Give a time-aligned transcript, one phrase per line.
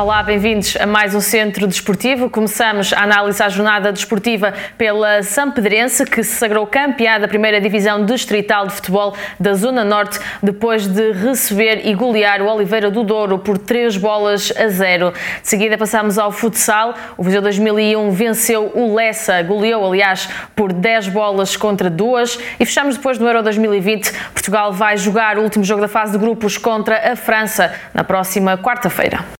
[0.00, 2.30] Olá, bem-vindos a mais um Centro Desportivo.
[2.30, 8.06] Começamos a análise à jornada desportiva pela Sampedrense, que se sagrou campeã da primeira divisão
[8.06, 13.40] distrital de futebol da Zona Norte, depois de receber e golear o Oliveira do Douro
[13.40, 15.12] por 3 bolas a 0.
[15.42, 16.94] De seguida passamos ao futsal.
[17.18, 22.38] O Viseu 2001 venceu o Lessa, goleou, aliás, por 10 bolas contra 2.
[22.58, 24.12] E fechamos depois no Euro 2020.
[24.32, 28.56] Portugal vai jogar o último jogo da fase de grupos contra a França na próxima
[28.56, 29.39] quarta-feira.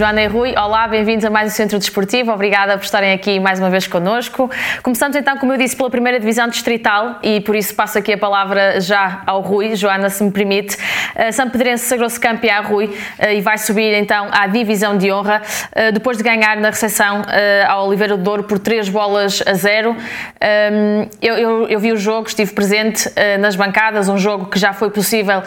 [0.00, 2.32] Joana e Rui, olá, bem-vindos a mais um Centro Desportivo.
[2.32, 4.50] Obrigada por estarem aqui mais uma vez connosco.
[4.82, 8.16] Começamos então, como eu disse, pela primeira divisão distrital e por isso passo aqui a
[8.16, 9.76] palavra já ao Rui.
[9.76, 10.74] Joana, se me permite.
[10.74, 15.42] Uh, São Pedrense sagrou-se campeão, Rui, uh, e vai subir então à divisão de honra
[15.44, 17.20] uh, depois de ganhar na recepção
[17.68, 19.90] ao Oliveira do Douro por 3 bolas a 0.
[19.90, 24.72] Um, eu, eu, eu, vi o jogo, estive presente nas bancadas, um jogo que já
[24.72, 25.42] foi possível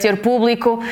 [0.00, 0.82] ter público,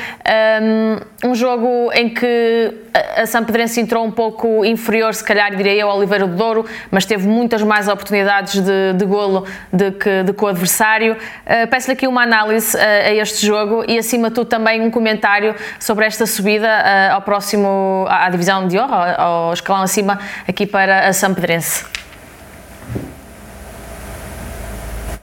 [1.23, 5.89] um, um jogo em que a Sampedrense entrou um pouco inferior, se calhar diria eu,
[5.89, 10.33] ao Oliveira do Douro, mas teve muitas mais oportunidades de, de golo de que, de
[10.33, 11.13] que o adversário.
[11.13, 14.91] Uh, Peço-lhe aqui uma análise uh, a este jogo e, acima de tudo, também um
[14.91, 20.19] comentário sobre esta subida uh, ao próximo, à, divisão de honra, ao, ao escalão acima,
[20.47, 21.85] aqui para a Sampedrense.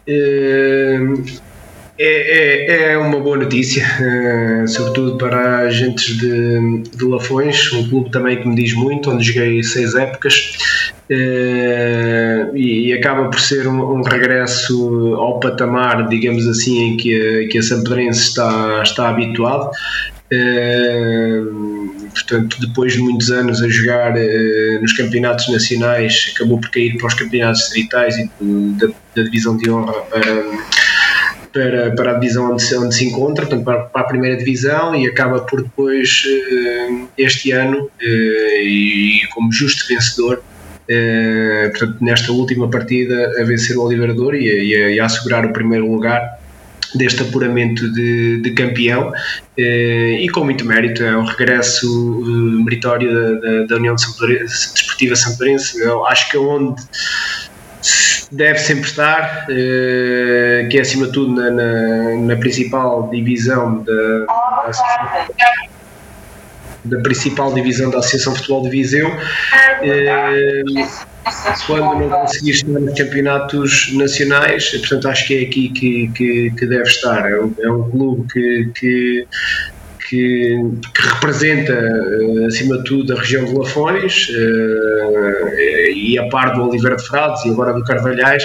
[0.06, 0.98] É,
[1.96, 8.40] é, é, uma boa notícia, uh, sobretudo para agentes de, de Lafões, um clube também
[8.40, 10.56] que me diz muito, onde joguei seis épocas
[11.08, 17.14] uh, e, e, acaba por ser um, um, regresso ao patamar, digamos assim, em que
[17.14, 19.70] a, que a Sampedrense está, está habituado.
[20.32, 24.14] Uh, portanto, depois de muitos anos a jogar
[24.80, 29.70] nos campeonatos nacionais, acabou por cair para os campeonatos distritais e da, da divisão de
[29.70, 30.42] honra para
[31.54, 34.94] para, para a divisão onde se, onde se encontra, portanto, para, para a primeira divisão
[34.96, 42.32] e acaba por depois, uh, este ano, uh, e como justo vencedor, uh, portanto, nesta
[42.32, 46.40] última partida, a vencer o Oliverador e, e, a, e a assegurar o primeiro lugar
[46.96, 49.12] deste apuramento de, de campeão
[49.56, 51.88] e com muito mérito, é um regresso
[52.64, 55.76] meritório da, da, da União Desportiva Santorense,
[56.06, 56.80] acho que é onde
[58.34, 64.26] deve sempre estar, uh, que é acima de tudo na, na, na principal divisão da,
[64.26, 65.26] da,
[66.84, 69.08] da, principal divisão da Associação Futebol de Viseu.
[69.08, 71.04] Uh,
[71.66, 76.66] quando não conseguir estar nos campeonatos nacionais, portanto acho que é aqui que, que, que
[76.66, 77.30] deve estar.
[77.30, 79.26] É um, é um clube que, que
[80.08, 80.60] que,
[80.94, 85.48] que, representa, uh, acima de tudo, a região de Lafões uh,
[85.94, 88.44] e a par do Oliveira de Frades e agora do Carvalhais,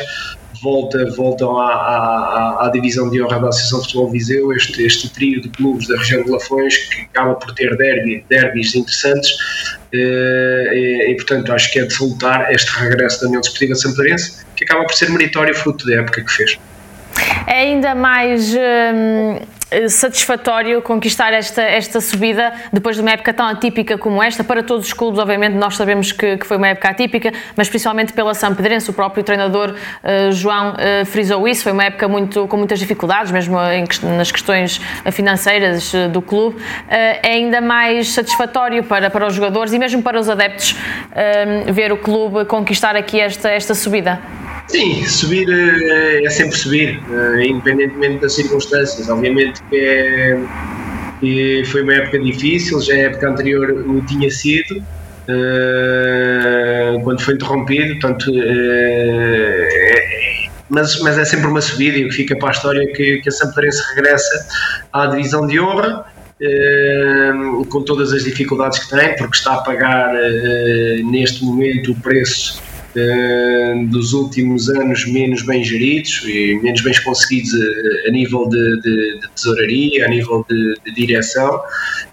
[0.62, 5.10] volta, voltam à, à, à, divisão de honra da Associação de Futebol Viseu, este, este
[5.10, 9.96] trio de clubes da região de Lafões que acaba por ter derby, derbys interessantes uh,
[10.74, 14.64] e, e, portanto, acho que é de salutar este regresso da União Desportiva Samparense, que
[14.64, 16.58] acaba por ser meritório fruto da época que fez.
[17.48, 18.54] É ainda mais.
[18.54, 24.44] Hum eh, satisfatório conquistar esta, esta subida depois de uma época tão atípica como esta.
[24.44, 28.14] Para todos os clubes, obviamente, nós sabemos que, que foi uma época atípica, mas principalmente
[28.14, 31.64] pela São Pedrense, o próprio treinador uh, João uh, frisou isso.
[31.64, 33.86] Foi uma época muito, com muitas dificuldades, mesmo em,
[34.16, 34.82] nas questões
[35.12, 36.58] financeiras uh, do clube.
[36.88, 40.76] é ainda mais satisfatório para, para os jogadores e mesmo para os adeptos
[41.72, 44.20] ver o clube conquistar aqui esta, esta subida.
[44.70, 49.10] Sim, subir é, é sempre subir, é, independentemente das circunstâncias.
[49.10, 50.40] Obviamente que, é,
[51.20, 54.84] que, foi uma época difícil, já a época anterior o tinha sido,
[57.04, 59.70] quando foi interrompido, portanto, é,
[60.70, 63.18] mas, mas é sempre uma subida e o que fica para a história é que,
[63.22, 64.48] que a Samparense regressa
[64.94, 66.06] à divisão de honra.
[67.70, 70.14] com todas as dificuldades que tem, porque está a pagar
[71.04, 72.69] neste momento o preço
[73.90, 79.20] dos últimos anos menos bem geridos e menos bem conseguidos a, a nível de, de,
[79.20, 81.62] de, tesouraria, a nível de, de direção.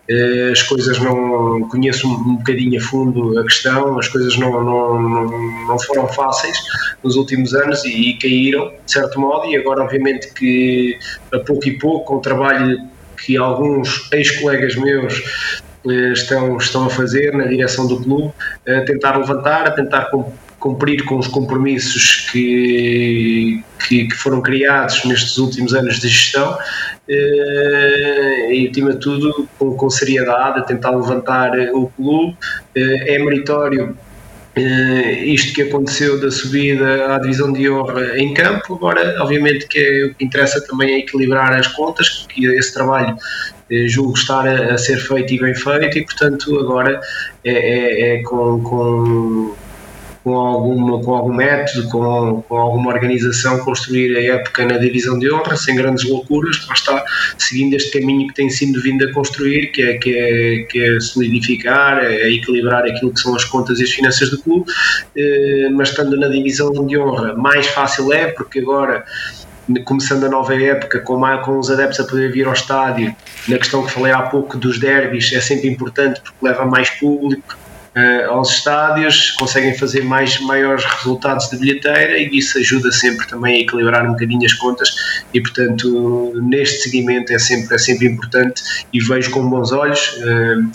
[0.09, 5.03] Uh, as coisas não conheço um, bocadinho a fundo a questão, as coisas não, não,
[5.03, 6.57] não, não foram fáceis
[7.03, 10.97] nos últimos anos e, e caíram, de certo modo, e agora obviamente que
[11.33, 12.79] a pouco e pouco, com o trabalho
[13.17, 18.33] que alguns ex-colegas meus eh, estão, estão a fazer na direção do clube,
[18.69, 20.11] a tentar levantar, a tentar
[20.67, 26.59] cumprir com os compromissos que, que, que foram criados nestes últimos anos de gestão
[27.09, 32.37] eh, e, acima de tudo, com, com seriedade, a tentar levantar o clube.
[32.75, 33.97] É meritório
[35.23, 38.75] isto que aconteceu da subida à divisão de honra em campo.
[38.75, 43.17] Agora, obviamente, que é, o que interessa também é equilibrar as contas, que esse trabalho
[43.71, 47.01] eh, julgo estar a, a, ser feito e bem feito, e portanto, agora
[47.45, 49.55] é, é, é com, com
[50.27, 55.33] com, alguma, com algum método, com, com alguma organização, construir a época na divisão de
[55.33, 57.05] honra, sem grandes loucuras, lá está,
[57.39, 60.99] seguindo este caminho que tem sido vindo a construir, que é, que é, que é
[60.99, 64.69] solidificar, é equilibrar aquilo que são as contas e as finanças do clube,
[65.17, 69.05] eh, mas estando na divisão de honra, mais fácil é, porque agora
[69.85, 73.15] começando a nova época, com, com os adeptos a poder vir ao estádio,
[73.47, 77.57] na questão que falei há pouco dos derbys, é sempre importante porque leva mais público,
[77.97, 83.57] uh, aos estádios, conseguem fazer mais, maiores resultados de bilheteira e isso ajuda sempre também
[83.57, 84.95] a equilibrar um bocadinho as contas
[85.33, 88.63] e portanto neste seguimento é sempre, é sempre importante
[88.93, 90.71] e vejo com bons olhos uh,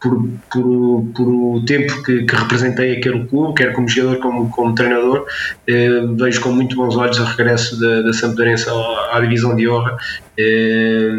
[0.00, 4.74] por, por, por o tempo que, que, representei aquele clube, quer como jogador como, como
[4.74, 5.26] treinador,
[5.66, 9.68] eh, vejo com muito bons olhos o regresso da, da Sampdorense à, à, divisão de
[9.68, 9.96] honra
[10.36, 11.10] eh,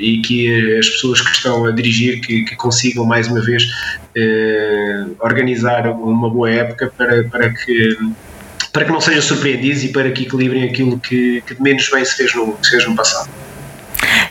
[0.00, 3.64] e que as pessoas que estão a dirigir que, que consigam mais uma vez
[4.16, 7.98] eh, organizar uma boa época para, para que
[8.72, 12.16] para que não sejam surpreendidos e para que equilibrem aquilo que, que menos bem se
[12.16, 13.30] fez no, se fez no passado.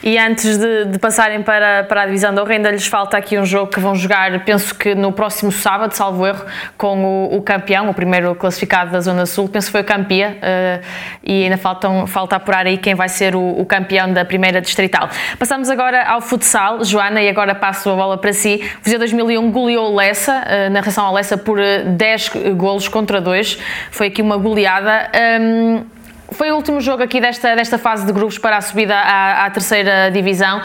[0.03, 3.45] E antes de, de, passarem para, para a divisão honra, ainda lhes falta aqui um
[3.45, 6.45] jogo que vão jogar, penso que no próximo sábado, salvo erro,
[6.77, 10.37] com o, o campeão, o primeiro classificado da Zona Sul, penso que foi o Campia,
[10.41, 10.85] uh,
[11.23, 15.07] e ainda faltam, falta apurar aí quem vai ser o, o, campeão da primeira distrital.
[15.39, 18.61] Passamos agora ao futsal, Joana, e agora passo a bola para si.
[18.81, 23.21] O Viseu 2001 goleou Lessa, uh, na reação ao Lessa, por 10 uh, golos contra
[23.21, 23.57] 2,
[23.89, 25.09] foi aqui uma goleada.
[25.39, 25.92] Um,
[26.33, 29.49] foi o último jogo aqui desta, desta fase de grupos para a subida à, à
[29.49, 30.63] terceira divisão, uh,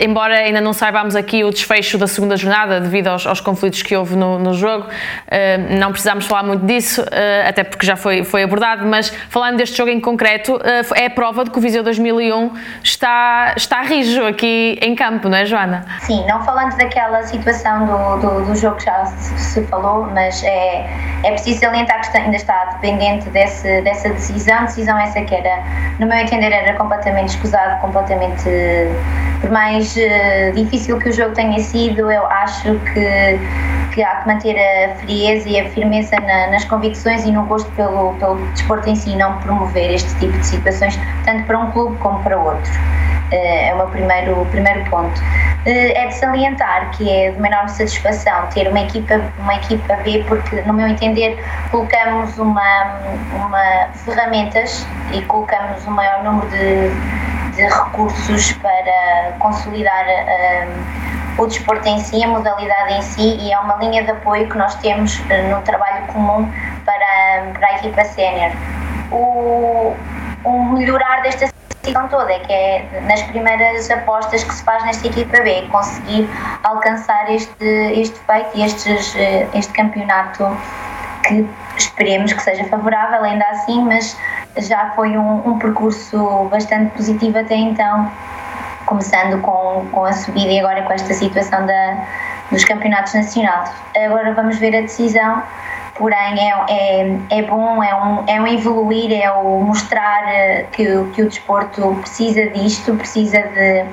[0.00, 3.96] embora ainda não saibamos aqui o desfecho da segunda jornada devido aos, aos conflitos que
[3.96, 8.24] houve no, no jogo, uh, não precisamos falar muito disso, uh, até porque já foi,
[8.24, 10.58] foi abordado, mas falando deste jogo em concreto,
[10.94, 12.52] é a prova de que o Viseu 2001
[12.82, 15.84] está, está rijo aqui em campo, não é Joana?
[16.00, 20.42] Sim, não falando daquela situação do, do, do jogo que já se, se, falou, mas
[20.42, 20.86] é,
[21.24, 25.62] é preciso salientar que ainda está dependente desse, dessa decisão decisão essa que era,
[25.98, 28.48] no meu entender, era completamente escusado, completamente.
[29.40, 33.38] Por mais uh, difícil que o jogo tenha sido, eu acho que,
[33.94, 37.70] que há que manter a frieza e a firmeza na, nas convicções e no gosto
[37.72, 41.96] pelo, pelo desporto em si, não promover este tipo de situações, tanto para um clube
[41.98, 42.72] como para outro.
[43.30, 45.20] Eh, é o meu primeiro, primeiro ponto.
[45.66, 49.96] Eh, é de salientar que é de uma enorme satisfação ter uma equipa, uma equipa
[49.96, 51.38] B, porque, no meu entender,
[51.70, 52.96] colocamos uma,
[53.34, 60.68] uma ferramentas e colocamos o um maior número de, de recursos para consolidar um, eh,
[61.38, 64.58] o desporto em si, a modalidade em si, e é uma linha de apoio que
[64.58, 65.20] nós temos
[65.50, 66.50] no trabalho comum
[66.84, 68.50] para, para a equipa sénior.
[69.12, 69.94] O,
[70.44, 71.48] o melhorar desta
[71.88, 76.28] decisão toda, é que é nas primeiras apostas que se faz nesta equipa B, conseguir
[76.62, 80.56] alcançar este, este feito e estes, eh, este campeonato
[81.26, 81.46] que
[81.76, 84.16] esperemos que seja favorável ainda assim, mas
[84.56, 88.10] já foi um, um percurso bastante positivo até então,
[88.86, 91.96] começando com, com a subida e agora com esta situação da,
[92.50, 93.70] dos campeonatos nacionais.
[93.96, 95.42] Agora vamos ver a decisão
[95.98, 100.84] porém é, é, é bom, é um, é um evoluir, é o mostrar eh, que,
[101.12, 103.84] que o desporto precisa disto, precisa de,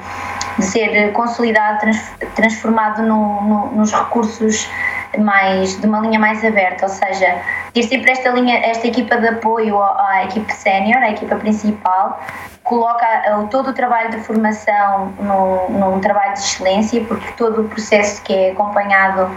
[0.59, 4.69] de ser consolidado, trans, transformado no, no, nos recursos
[5.17, 7.37] mais de uma linha mais aberta, ou seja,
[7.73, 12.21] ter sempre esta linha, esta equipa de apoio à, equipa sénior, à equipa principal,
[12.63, 13.07] coloca
[13.49, 18.33] todo o trabalho de formação num, num trabalho de excelência, porque todo o processo que
[18.33, 19.31] é acompanhado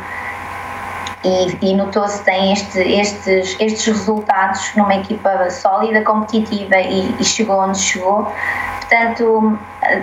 [1.24, 7.60] e, e notou-se tem este, estes, estes resultados numa equipa sólida, competitiva e, e, chegou
[7.60, 8.32] onde chegou.
[8.80, 9.58] Portanto,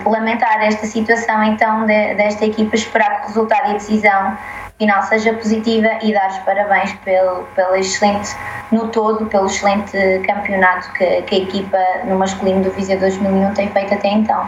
[0.05, 4.37] lamentar esta situação então de, desta equipa, esperar que o resultado e a decisão
[4.77, 8.35] final seja positiva e dar os parabéns pelo, pelo excelente,
[8.71, 13.69] no todo, pelo excelente campeonato que, que a equipa no masculino do Viseu 2001 tem
[13.69, 14.45] feito até então.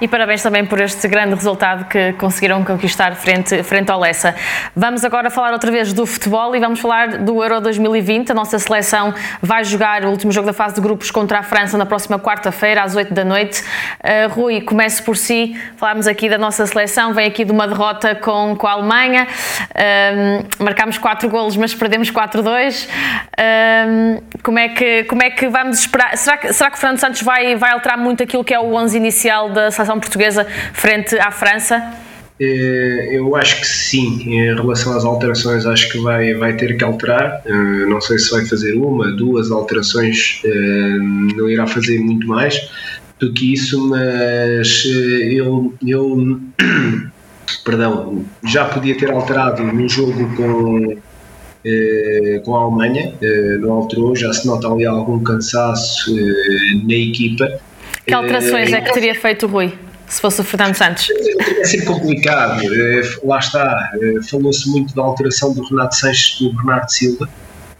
[0.00, 4.34] E parabéns também por este grande resultado que conseguiram conquistar frente, frente ao Lessa.
[4.74, 8.32] Vamos agora falar outra vez do futebol e vamos falar do Euro 2020.
[8.32, 11.76] A nossa seleção vai jogar o último jogo da fase de grupos contra a França
[11.76, 13.62] na próxima quarta-feira, às 8 da noite.
[13.62, 15.54] Uh, Rui, comece por si.
[15.76, 19.28] Falámos aqui da nossa seleção, vem aqui de uma derrota com, com a Alemanha.
[19.70, 22.88] Uh, marcámos 4 golos, mas perdemos 4-2.
[22.88, 26.16] Uh, como, é que, como é que vamos esperar?
[26.16, 28.74] Será que, será que o Fernando Santos vai, vai alterar muito aquilo que é o
[28.74, 31.82] 11 inicial da seleção portuguesa frente à França?
[32.40, 36.82] Eh, eu acho que sim, em relação às alterações, acho que vai, vai ter que
[36.82, 37.42] alterar.
[37.44, 40.96] Eh, não sei se vai fazer uma, duas alterações, eh,
[41.36, 42.70] não irá fazer muito mais
[43.18, 46.40] do que isso, mas eu, eu
[47.62, 50.96] perdão, já podia ter alterado no jogo com,
[52.42, 53.12] com a Alemanha,
[53.60, 56.16] não alterou, já se nota ali algum cansaço
[56.84, 57.60] na equipa.
[58.10, 59.72] Que alterações é que teria feito o Rui?
[60.10, 61.08] se fosse o Fernando Santos?
[61.60, 66.52] É sempre complicado, eh, lá está, eh, falou-se muito da alteração do Renato Sanches pelo
[66.52, 67.28] Bernardo Silva,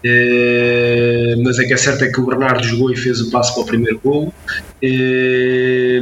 [0.04, 3.52] eh, mas é que é certo é que o Bernardo jogou e fez o passo
[3.54, 4.32] para o primeiro golo,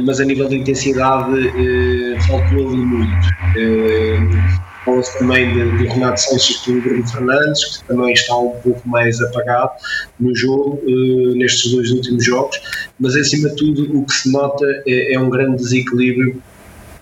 [0.05, 1.51] mas a nível de intensidade
[2.27, 8.35] faltou ali muito Fala-se também de, de, Renato Sanches pelo Bruno Fernandes, que também está
[8.35, 9.71] um pouco mais apagado
[10.19, 12.59] no jogo, uh, nestes dois últimos jogos,
[12.99, 16.41] mas acima de tudo o que se nota é, é um grande desequilíbrio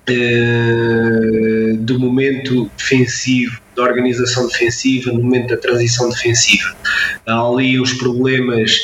[0.10, 6.75] uh, do momento defensivo, da organização defensiva, no momento da transição defensiva.
[7.25, 8.77] Há ali os problemas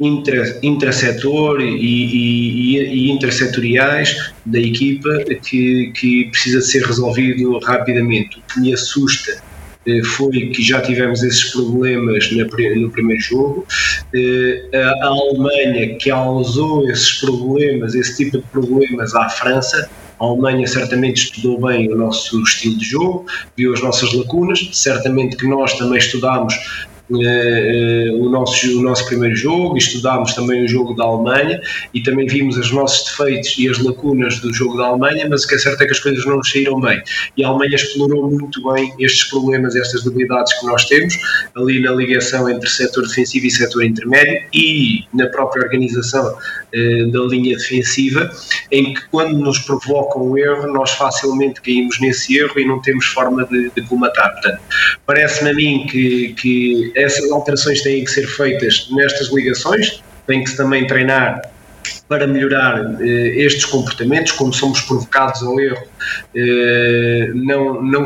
[0.00, 8.38] intra, intrasetor e, e, e intrasetoriais da equipa que, que precisa ser resolvido rapidamente.
[8.38, 9.42] O que me assusta
[9.86, 13.66] eh, foi que já tivemos esses problemas no primeiro jogo.
[14.14, 19.88] Eh, a Alemanha causou esses problemas, esse tipo de problemas à França.
[20.20, 23.26] A Alemanha certamente estudou bem o nosso estilo de jogo,
[23.56, 26.54] viu as nossas lacunas, certamente que nós também estudámos
[27.10, 31.60] eh, o, nosso, o nosso primeiro jogo, estudámos também o jogo da Alemanha
[31.94, 35.48] e também vimos os nossos defeitos e as lacunas do jogo da Alemanha, mas o
[35.48, 37.02] que é certo é que as coisas não nos saíram bem.
[37.36, 41.14] E a Alemanha explorou muito bem estes problemas, estas debilidades que nós temos,
[41.56, 46.36] ali na ligação entre setor defensivo e setor intermédio e na própria organização
[46.72, 48.30] da linha defensiva,
[48.70, 53.06] em que quando nos provocam o erro, nós facilmente caímos nesse erro e não temos
[53.06, 54.32] forma de, de colmatar.
[54.32, 54.60] Portanto,
[55.06, 60.56] parece-me a mim que, que essas alterações têm que ser feitas nestas ligações, tem que
[60.56, 61.40] também treinar
[62.08, 65.82] para melhorar eh, estes comportamentos, como somos provocados ao erro,
[66.34, 68.04] eh, não, não,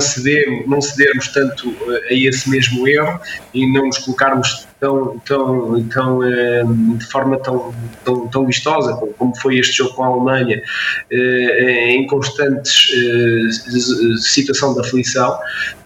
[0.66, 3.20] não cedermos tanto eh, a esse mesmo erro
[3.54, 6.64] e não nos colocarmos tão, tão, tão, eh,
[6.96, 7.72] de forma tão,
[8.04, 10.60] tão, tão vistosa como foi este jogo com a Alemanha,
[11.08, 15.38] eh, em constantes eh, situação de aflição.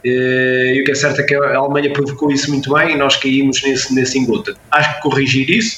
[0.02, 3.16] E o que é certo é que a Alemanha provocou isso muito bem e nós
[3.16, 4.54] caímos nesse, nesse engota.
[4.70, 5.76] Acho que corrigir isso,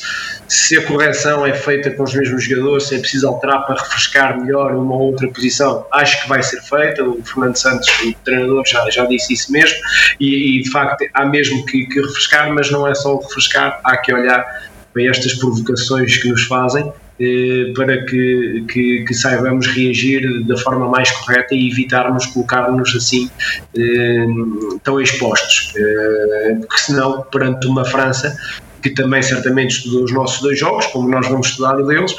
[0.48, 4.40] se a correção é feita com os mesmos jogadores, se é preciso alterar para refrescar
[4.40, 7.04] melhor uma ou outra posição, acho que vai ser feita.
[7.04, 9.76] O Fernando Santos, o treinador, já, já disse isso mesmo,
[10.18, 13.96] e, e de facto há mesmo que, que refrescar, mas não é só refrescar, há
[13.98, 14.44] que olhar
[14.92, 16.90] para estas provocações que nos fazem
[17.20, 23.28] eh, para que, que, que, saibamos reagir da forma mais correta e evitarmos colocar-nos assim
[23.76, 24.26] eh,
[24.84, 28.36] tão expostos, eh, porque senão perante uma França
[28.88, 32.14] que também certamente estudou os nossos dois jogos, como nós vamos estudar o deles,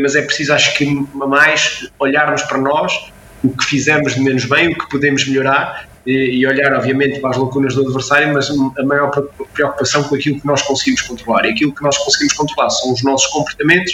[0.00, 3.10] mas é preciso acho que mais olharmos para nós,
[3.42, 7.36] o que fizemos de menos bem, o que podemos melhorar e, olhar, obviamente, para as
[7.36, 9.10] lacunas do adversário, mas a maior
[9.52, 11.44] preocupação com aquilo que nós conseguimos controlar.
[11.44, 13.92] E aquilo que nós conseguimos controlar são os nossos comportamentos,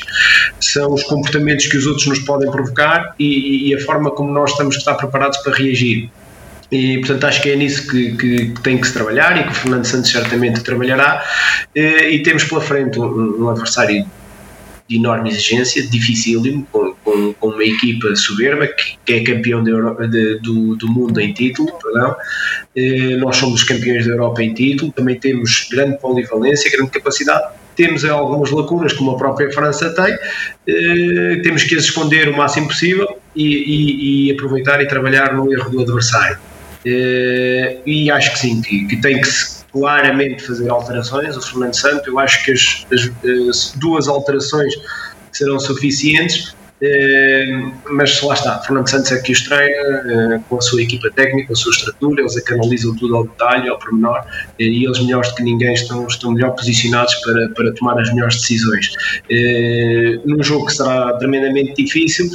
[0.60, 4.52] são os comportamentos que os outros nos podem provocar e, e a forma como nós
[4.52, 6.08] estamos que estar preparados para reagir.
[6.74, 9.50] E, portanto, acho que é nisso que, que, que, tem que se trabalhar e que
[9.50, 11.22] o Fernando Santos certamente trabalhará.
[11.72, 14.04] E, e temos pela frente um, um adversário
[14.88, 20.08] de enorme exigência, dificílimo, com, com, com, uma equipa soberba que, que é campeão Europa,
[20.08, 22.16] de, do, do mundo em título, perdão.
[22.74, 28.04] Eh, nós somos campeões da Europa em título, também temos grande polivalência, grande capacidade, temos
[28.04, 30.18] algumas lacunas como a própria França tem,
[30.66, 35.52] eh, temos que as esconder o máximo possível e, e, e aproveitar e trabalhar no
[35.52, 36.36] erro do adversário.
[36.86, 41.36] Eh, e acho que sim, que, que tem que se claramente fazer alterações.
[41.36, 43.10] O Fernando Santos, eu acho que as, as,
[43.48, 44.74] as duas alterações
[45.32, 46.54] serão suficientes.
[47.90, 51.56] mas lá está, Fernando Santos é que os treina, com a sua equipa técnica, a
[51.56, 54.22] sua estrutura, eles analisam tudo ao detalhe, ao pormenor,
[54.58, 58.36] e eles melhores do que ninguém estão, estão melhor posicionados para, para tomar as melhores
[58.36, 58.92] decisões.
[60.26, 62.30] Num jogo que será tremendamente difícil,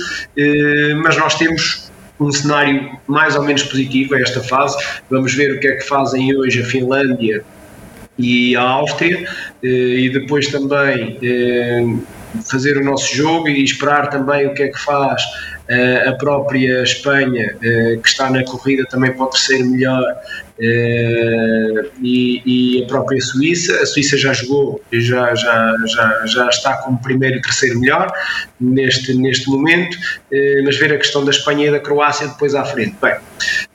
[1.04, 1.89] mas nós temos
[2.20, 4.78] um cenário mais ou menos positivo a esta fase.
[5.10, 7.44] Vamos ver o que é que fazem hoje a Finlândia
[8.18, 9.26] e a Áustria
[9.64, 11.86] eh, e depois também eh,
[12.50, 15.24] fazer o nosso jogo e esperar também o que é que faz
[15.70, 20.04] eh, a própria Espanha, que está na corrida também o terceiro melhor,
[20.60, 23.82] e, e, a própria Suíça.
[23.82, 28.12] A Suíça já jogou, já, já, já, já está como primeiro e terceiro melhor
[28.60, 29.98] neste, neste momento,
[30.64, 32.96] mas ver a questão da Espanha e da Croácia depois à frente.
[33.02, 33.16] Bem,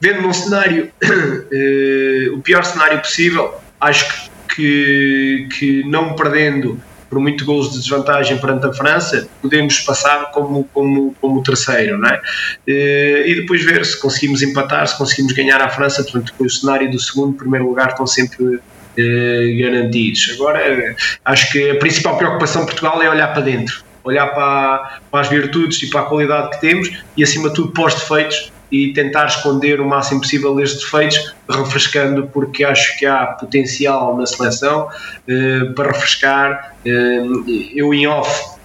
[0.00, 0.91] vendo num cenário,
[2.35, 6.81] o pior cenário possível, acho que, que não perdendo
[7.14, 12.09] por muito gols de desvantagem perante a França, podemos passar como, como, como terceiro, não
[12.09, 12.21] é?
[12.66, 16.90] Eh, e depois ver se conseguimos empatar, se conseguimos ganhar a França, portanto, o cenário
[16.90, 18.59] do segundo, primeiro lugar estão sempre
[18.99, 20.33] eh, garantidos.
[20.35, 25.21] Agora, acho que a principal preocupação de Portugal é olhar para dentro, olhar para, para
[25.21, 28.52] as virtudes e para a qualidade que temos e, acima de tudo, para os defeitos
[28.75, 34.26] e tentar esconder o máximo possível estes defeitos, refrescando, porque acho que há potencial na
[34.26, 34.88] seleção
[35.28, 36.75] eh, para refrescar.
[36.85, 37.23] Eh,
[37.73, 38.59] eu, em off,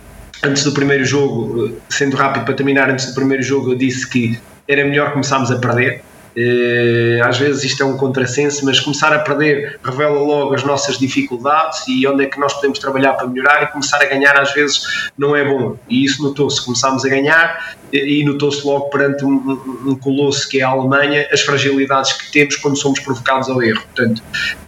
[0.43, 4.09] antes do primeiro jogo, eh, sendo rápido para terminar, antes do primeiro jogo, eu disse
[4.09, 6.01] que era melhor começarmos a perder
[6.41, 10.97] eh, às vezes isto é um contrassenso, mas começar a perder revela logo as nossas
[10.97, 14.53] dificuldades e onde é que nós podemos trabalhar para melhorar e começar a ganhar às
[14.53, 15.77] vezes não é bom.
[15.89, 20.63] E isso notou-se, começámos a ganhar e notou-se logo perante um, um, colosso que é
[20.63, 23.81] a Alemanha as fragilidades que temos quando somos provocados ao erro.
[23.93, 24.23] Portanto,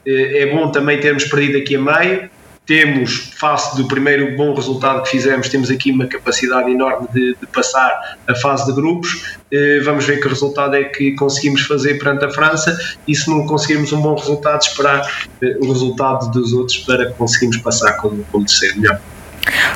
[0.06, 2.30] eh, é bom também termos perdido aqui a meio,
[2.66, 7.48] temos, face do primeiro bom resultado que fizemos, temos aqui uma capacidade enorme de, de
[7.48, 9.36] passar a fase de grupos.
[9.52, 12.78] Eh, vamos ver que resultado é que conseguimos fazer perante a França
[13.08, 15.06] e se não conseguirmos um bom resultado, esperar
[15.42, 19.02] eh, o resultado dos outros para conseguirmos passar como, como terceiro melhor.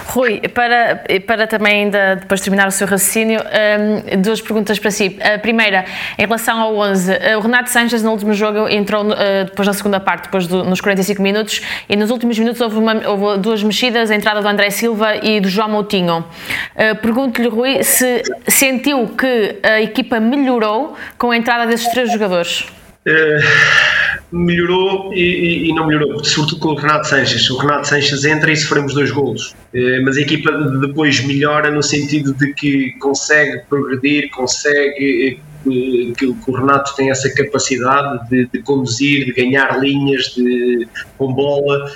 [0.08, 5.18] Rui, para, para também ainda depois terminar o seu raciocínio, um, duas perguntas para si.
[5.22, 5.86] A primeira,
[6.18, 10.00] em relação ao 11, o Renato Sanches no último jogo entrou uh, depois na segunda
[10.00, 14.12] parte, depois do, nos 45 minutos, e nos últimos minutos houve, uma, houve, duas mexidas,
[14.12, 16.20] a entrada do André Silva e do João Moutinho.
[16.20, 22.66] Uh, Pergunto-lhe, Rui, se sentiu que a equipa melhorou com a entrada desses três jogadores?
[23.08, 27.48] Uh, melhorou e, e, não melhorou, sobretudo com o Renato Sanches.
[27.52, 31.84] O Renato Sanches entra e sofremos dois golos, uh, mas a equipa depois melhora no
[31.84, 38.62] sentido de que consegue progredir, consegue eh, que, o Renato tem essa capacidade de, de
[38.64, 40.88] conduzir, de ganhar linhas de,
[41.18, 41.92] com bola.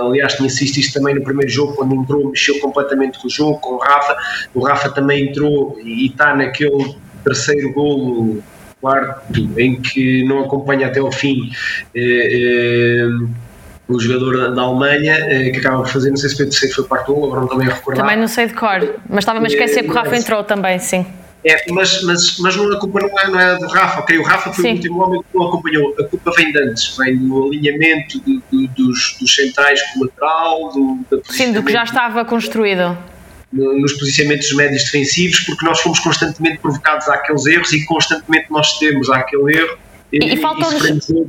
[0.00, 3.58] Aliás, tinha assistido isto também no primeiro jogo, quando entrou, mexeu completamente com o jogo,
[3.58, 4.16] com o Rafa.
[4.54, 8.42] O Rafa também entrou e está naquele terceiro golo
[8.80, 11.50] quarto em que não acompanha até ao fim
[11.94, 13.08] eh, eh,
[13.88, 16.84] o jogador da Alemanha eh, que acaba por fazer, não sei se foi terceiro foi
[16.84, 18.04] quarto gol, agora não também a recordar.
[18.04, 21.06] Também não sei de cor, mas estava-me a esquecer que o Rafa entrou também, sim.
[21.44, 24.18] É, mas, mas, mas não, a culpa não é, não é do Rafa, ok?
[24.18, 24.70] O Rafa foi Sim.
[24.70, 25.94] o último homem que não acompanhou.
[26.00, 30.98] A culpa vem de antes, vem do alinhamento do, do, dos, dos centrais colateral, do,
[31.08, 32.98] da Sim, do que já estava construído
[33.56, 39.10] nos posicionamentos médios defensivos, porque nós fomos constantemente provocados àqueles erros e constantemente nós temos
[39.10, 39.78] àquele erro
[40.12, 40.36] e, e, e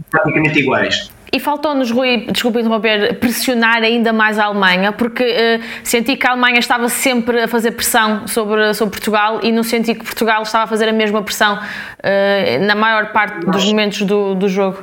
[0.09, 1.09] praticamente iguais.
[1.31, 6.31] E faltou-nos, Rui, desculpe interromper, pressionar ainda mais a Alemanha, porque uh, senti que a
[6.31, 10.63] Alemanha estava sempre a fazer pressão sobre, sobre Portugal e não senti que Portugal estava
[10.63, 14.81] a fazer a mesma pressão uh, na maior parte dos momentos do, do jogo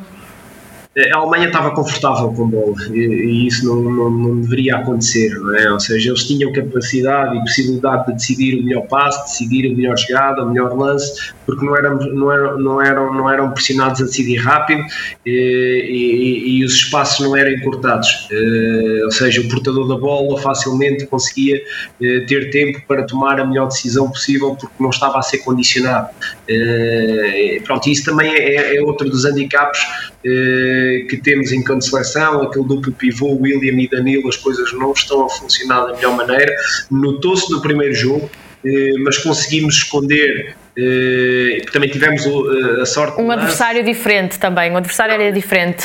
[0.96, 5.56] a Alemanha estava confortável com bola e, e isso não, não, não, deveria acontecer, não
[5.56, 5.72] é?
[5.72, 9.98] Ou seja, eles tinham capacidade e possibilidade de decidir o melhor passe, decidir a melhor
[9.98, 14.04] jogada, o melhor lance, porque não eram, não eram, não eram, não eram pressionados a
[14.04, 14.84] decidir rápido
[15.26, 18.28] e, e, e os espaços não eram encurtados.
[18.30, 21.60] Eh, ou seja, o portador da bola facilmente conseguia
[22.00, 26.08] eh, ter tempo para tomar a melhor decisão possível porque não estava a ser condicionado.
[26.48, 32.66] Eh, pronto, isso também é, é outro dos handicaps eh, que temos enquanto seleção, aquele
[32.66, 36.54] duplo pivô, William e Danilo, as coisas não estão a funcionar da melhor maneira.
[36.90, 38.30] Notou-se no primeiro jogo,
[38.64, 40.56] eh, mas conseguimos esconder.
[40.76, 42.22] Eh, também tivemos
[42.80, 43.20] a sorte.
[43.20, 45.84] Um adversário diferente também, um adversário era diferente.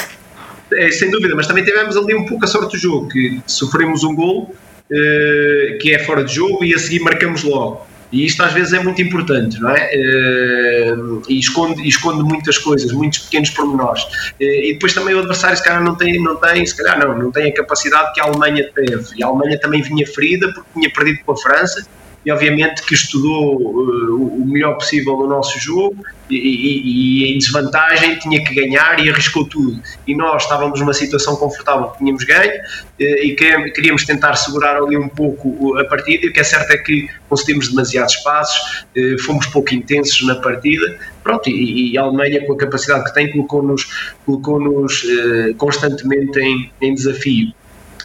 [0.71, 4.04] É, sem dúvida, mas também tivemos ali um pouco a sorte do jogo, que sofremos
[4.04, 4.56] um gol
[5.82, 7.88] que é fora de jogo e a seguir marcamos logo.
[8.11, 9.89] E isto às vezes é muito importante, não é?
[9.93, 10.95] Eh,
[11.27, 14.03] e esconde, esconde muitas coisas, muitos pequenos pormenores.
[14.39, 17.17] Eh, e depois também o adversário, se calhar, não tem, não tem, se calhar não,
[17.17, 19.05] não tem a capacidade que a Alemanha teve.
[19.15, 21.87] E a Alemanha também vinha ferida porque tinha perdido com a França
[22.25, 27.38] e obviamente que estudou uh, o melhor possível no nosso jogo e, e, e, em
[27.38, 29.82] desvantagem tinha que ganhar e arriscou tudo.
[30.05, 33.36] E nós estávamos numa situação confortável, tínhamos ganho uh, e
[33.73, 36.25] queríamos tentar segurar ali um pouco a partida.
[36.25, 40.36] E o que é certo é que conseguimos demasiados passos, uh, fomos pouco intensos na
[40.36, 40.97] partida.
[41.23, 45.03] Pronto, e, e a Alemanha, com a capacidade que tem, colocou-nos colocou -nos,
[45.58, 47.53] constantemente em, em desafio.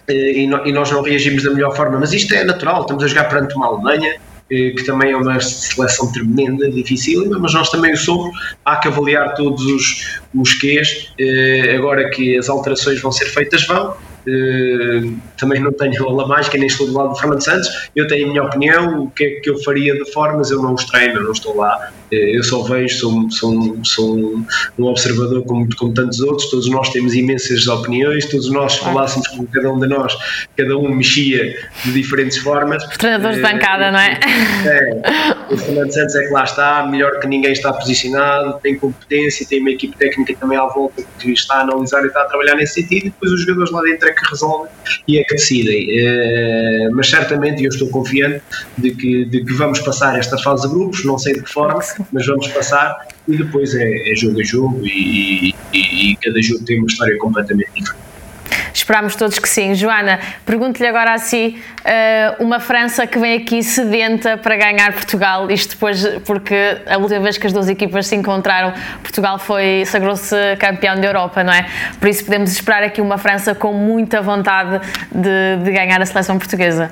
[0.09, 1.99] Eh, e, nós não reagimos da melhor forma.
[1.99, 4.17] Mas isto é natural, estamos a jogar perante uma Alemanha
[4.51, 8.37] eh, que também é uma seleção tremenda, difícil, mas nós também o somos.
[8.65, 11.13] Há que avaliar todos os, os quês.
[11.19, 13.97] Eh, agora que as alterações vão ser feitas, vão.
[14.27, 17.91] Uh, também não tenho a mágica, nem estou do lado do Fernando Santos.
[17.95, 20.75] Eu tenho a minha opinião, o que é que eu faria de formas, eu não
[20.75, 21.91] os treino, não estou lá.
[22.11, 24.45] Uh, eu só vejo, sou, sou, sou
[24.79, 26.51] um observador como, como tantos outros.
[26.51, 30.17] Todos nós temos imensas opiniões, todos nós falássemos com cada um de nós,
[30.57, 32.83] cada um mexia de diferentes formas.
[32.85, 34.19] Os treinadores de bancada, não é?
[34.65, 35.53] é?
[35.53, 39.61] O Fernando Santos é que lá está, melhor que ninguém está posicionado, tem competência, tem
[39.61, 42.75] uma equipe técnica também à volta que está a analisar e está a trabalhar nesse
[42.75, 44.71] sentido, e depois os jogadores lá dentro é que resolvem
[45.07, 45.89] e é que decidem.
[45.89, 48.43] Uh, mas certamente eu estou confiante
[48.79, 51.81] de que, de que vamos passar esta fase de grupos, não sei de que forma,
[52.13, 56.65] mas vamos passar e depois é, é jogo a jogo e, e, e cada jogo
[56.65, 58.04] tem uma história completamente diferente.
[58.85, 59.75] Esperamos todos que sim.
[59.75, 65.51] Joana, pergunto-lhe agora a si, eh, uma França que vem aqui sedenta para ganhar Portugal,
[65.51, 70.37] isto depois porque a última vez que as duas equipas se encontraram, Portugal foi sagrou-se
[70.59, 71.65] campeão da Europa, não é?
[71.99, 74.79] Por isso podemos esperar aqui uma França com muita vontade
[75.11, 76.91] de, de ganhar a seleção portuguesa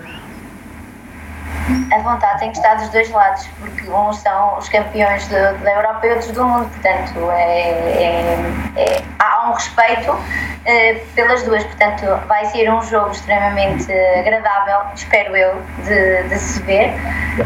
[1.93, 5.73] a vontade tem que estar dos dois lados, porque uns são os campeões de, da
[5.73, 8.37] Europa e outros do mundo, portanto é, é,
[8.77, 10.17] é, há um respeito
[10.65, 16.63] eh, pelas duas, portanto vai ser um jogo extremamente agradável, espero eu, de, de se
[16.63, 16.93] ver.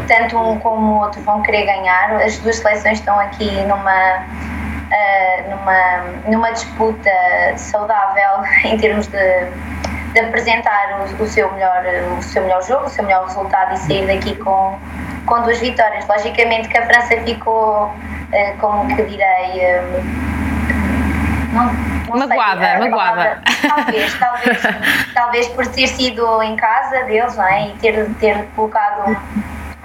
[0.07, 4.25] Tanto um como o outro vão querer ganhar, as duas seleções estão aqui numa.
[4.87, 5.97] Uh, numa,
[6.31, 7.11] numa disputa
[7.57, 9.17] saudável em termos de,
[10.13, 11.83] de apresentar o, o, seu melhor,
[12.17, 14.77] o seu melhor jogo, o seu melhor resultado e sair daqui com,
[15.25, 16.07] com duas vitórias.
[16.07, 20.37] Logicamente que a França ficou, uh, como que direi, uh,
[21.53, 21.73] não,
[22.15, 23.41] não magoada, sei, magoada.
[23.67, 24.57] Talvez, talvez,
[25.13, 27.69] talvez por ter sido em casa deles não é?
[27.69, 29.17] e ter, ter colocado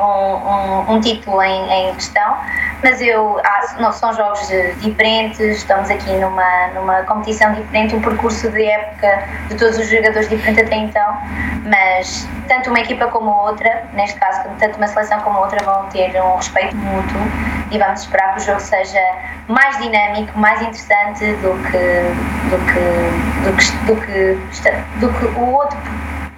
[0.02, 2.36] um, um, título em, em questão
[2.82, 3.40] mas eu
[3.78, 4.48] não, são jogos
[4.80, 10.28] diferentes, estamos aqui numa, numa competição diferente, um percurso de época de todos os jogadores
[10.28, 11.16] diferente até então,
[11.64, 16.20] mas tanto uma equipa como outra, neste caso, tanto uma seleção como outra vão ter
[16.20, 17.20] um respeito mútuo
[17.70, 19.00] e vamos esperar que o jogo seja
[19.46, 25.52] mais dinâmico, mais interessante do que do que do que, do que, do que o
[25.52, 25.78] outro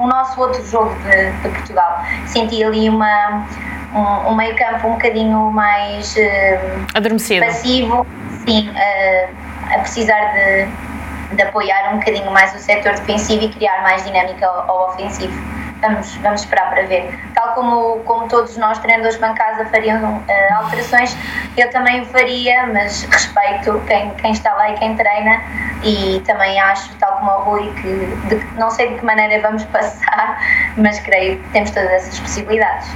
[0.05, 2.03] o nosso outro jogo de, de Portugal.
[2.27, 3.47] Senti ali uma
[3.95, 8.07] um, um meio campo um bocadinho mais uh, adormecido, passivo,
[8.47, 13.83] sim, uh, a precisar de, de apoiar um bocadinho mais o setor defensivo e criar
[13.83, 15.54] mais dinâmica ao, ao ofensivo.
[15.85, 17.14] Vamos, vamos esperar para ver.
[17.35, 21.14] Tal como, como todos nós, treinadores bancada, fariam uh, alterações,
[21.59, 25.42] eu também faria, mas respeito quem, quem está lá e quem treina
[25.83, 29.62] e também acho, tal como o Rui, que de, não sei de que maneira vamos
[29.77, 30.38] passar,
[30.79, 32.88] mas creio que temos todas essas possibilidades.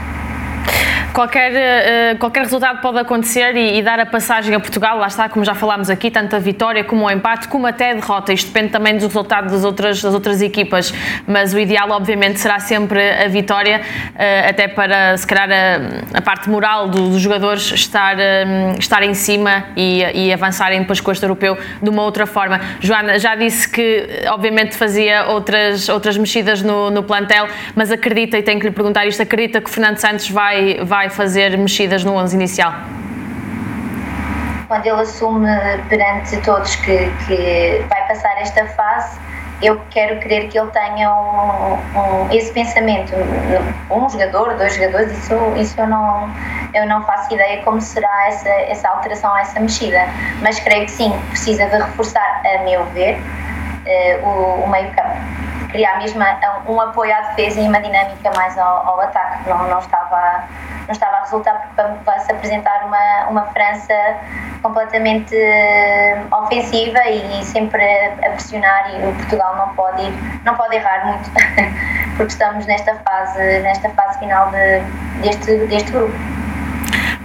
[1.13, 5.29] Qualquer, uh, qualquer resultado pode acontecer e, e, dar a passagem a Portugal, lá está,
[5.29, 8.33] como já falámos aqui, tanto a vitória como o empate, como até a derrota.
[8.33, 10.93] Isto depende também dos resultados das outras, das outras equipas,
[11.27, 16.21] mas o ideal, obviamente, será sempre a vitória, uh, até para, se calhar, a, a
[16.21, 18.17] parte moral do, dos jogadores estar,
[18.79, 22.61] estar em cima e, e avançarem depois com este europeu de uma outra forma.
[22.81, 28.43] Joana, já disse que, obviamente, fazia outras, outras mexidas no, no plantel, mas acredita, e
[28.43, 32.15] tenho que lhe perguntar isto, acredita que Fernando Santos vai, vai vai fazer mexidas no
[32.15, 32.73] 11 inicial?
[34.67, 35.49] Quando ele assume
[35.89, 39.17] perante todos que, que vai passar esta fase,
[39.63, 43.13] eu quero crer que ele tenha um, um, esse pensamento.
[43.89, 46.29] Um jogador, dois jogadores, isso, isso eu, não,
[46.75, 50.05] eu não faço ideia como será essa, essa alteração, essa mexida.
[50.43, 55.38] Mas creio que sim, precisa de reforçar, a meu ver, uh, o, o meio-campo
[55.69, 56.21] criar mesmo
[56.67, 59.49] um apoio à defesa e uma dinâmica mais ao, ao ataque.
[59.49, 60.45] Não, não, estava,
[60.87, 63.95] não estava a resultar porque vai-se apresentar uma, uma França
[64.63, 67.85] completamente eh, ofensiva e sempre
[68.25, 70.13] a pressionar e o Portugal não pode, ir,
[70.45, 71.31] não pode errar muito
[72.17, 74.81] porque estamos nesta fase, nesta fase final de,
[75.23, 76.38] deste, deste grupo.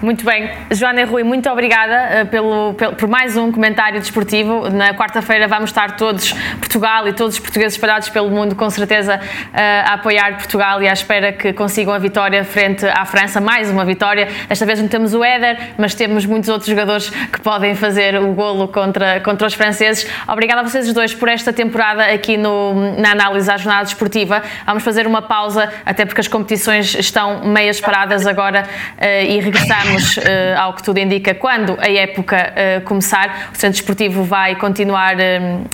[0.04, 0.52] Muito bem.
[0.70, 4.70] Joana e Rui, muito obrigada uh, pelo, pelo, por mais um comentário desportivo.
[4.70, 9.16] Na quarta-feira vamos estar todos, Portugal e todos os portugueses espalhados pelo mundo, com certeza,
[9.16, 13.40] uh, a apoiar Portugal e à espera que consigam a vitória frente à França.
[13.40, 14.28] Mais uma vitória.
[14.50, 18.34] Desta vez não temos o Éder, mas temos muitos outros jogadores que podem fazer o
[18.34, 20.06] golo contra, contra os franceses.
[20.28, 24.44] Obrigada a vocês dois por esta temporada aqui no, na análise à jornada desportiva.
[24.66, 28.66] Vamos fazer uma pausa, até porque as competições estão meias paradas agora
[28.98, 33.50] uh, e regressamos, uh, ao que tudo indica, quando a época uh, começar.
[33.54, 35.16] O Centro Desportivo vai continuar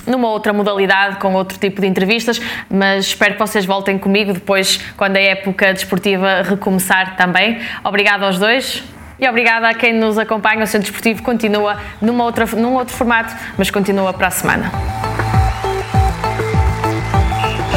[0.06, 4.78] numa outra modalidade, com outro tipo de entrevistas, mas espero que vocês voltem comigo depois,
[4.96, 7.58] quando a época desportiva recomeçar também.
[7.84, 8.82] Obrigada aos dois.
[9.18, 10.64] E obrigada a quem nos acompanha.
[10.64, 14.72] O Centro Desportivo continua numa outra, num outro formato, mas continua para a semana.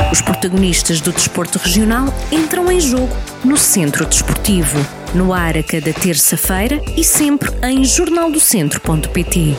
[0.10, 3.10] Os protagonistas do desporto regional entram em jogo
[3.44, 4.80] no Centro Desportivo,
[5.14, 9.56] no ar a cada terça-feira e sempre em jornaldocentro.pt.